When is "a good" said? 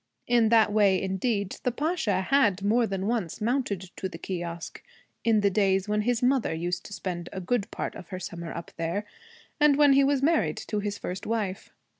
7.31-7.69